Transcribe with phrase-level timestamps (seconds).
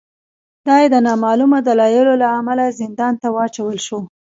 [0.67, 3.99] دای د نامعلومو دلایلو له امله زندان ته واچول شو.